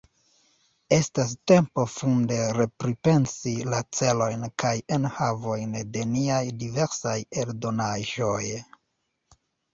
[0.95, 8.43] Estas tempo funde repripensi la celojn kaj enhavojn de niaj diversaj eldonaĵoj.